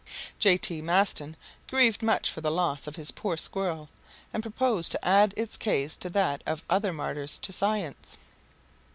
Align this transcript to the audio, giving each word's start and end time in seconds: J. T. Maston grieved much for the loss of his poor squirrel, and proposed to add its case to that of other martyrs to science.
J. 0.39 0.57
T. 0.57 0.81
Maston 0.81 1.37
grieved 1.69 2.01
much 2.01 2.31
for 2.31 2.41
the 2.41 2.49
loss 2.49 2.87
of 2.87 2.95
his 2.95 3.11
poor 3.11 3.37
squirrel, 3.37 3.87
and 4.33 4.41
proposed 4.41 4.91
to 4.93 5.07
add 5.07 5.31
its 5.37 5.57
case 5.57 5.95
to 5.97 6.09
that 6.09 6.41
of 6.47 6.63
other 6.67 6.91
martyrs 6.91 7.37
to 7.37 7.53
science. 7.53 8.17